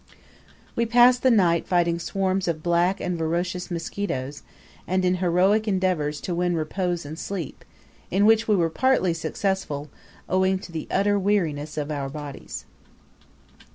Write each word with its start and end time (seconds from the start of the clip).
We 0.75 0.87
passed 0.87 1.21
the 1.21 1.29
night 1.29 1.67
fighting 1.67 1.99
swarms 1.99 2.47
of 2.47 2.63
black 2.63 2.99
and 2.99 3.15
voracious 3.15 3.69
mosquitoes, 3.69 4.41
and 4.87 5.05
in 5.05 5.17
heroic 5.17 5.67
endeavours 5.67 6.19
to 6.21 6.33
win 6.33 6.55
repose 6.55 7.05
in 7.05 7.17
sleep, 7.17 7.63
in 8.09 8.25
which 8.25 8.47
we 8.47 8.55
were 8.55 8.71
partly 8.71 9.13
successful, 9.13 9.91
owing 10.27 10.57
to 10.57 10.71
the 10.71 10.87
utter 10.89 11.19
weariness 11.19 11.77
of 11.77 11.91
our 11.91 12.09
bodies. 12.09 12.65